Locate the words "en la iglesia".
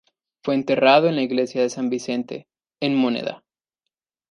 1.09-1.61